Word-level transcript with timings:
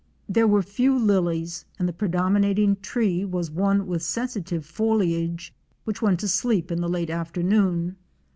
'There 0.27 0.47
were 0.47 0.63
few 0.63 0.97
lilies 0.97 1.63
and 1.77 1.87
the 1.87 1.93
predominating 1.93 2.75
tree 2.77 3.23
was 3.23 3.51
one 3.51 3.85
with 3.85 4.01
sensitive 4.01 4.65
foliage, 4.65 5.53
which 5.83 6.01
went 6.01 6.19
to 6.19 6.27
sleep 6.27 6.71
in 6.71 6.81
the 6.81 6.89
late 6.89 7.11
afternoon. 7.11 7.95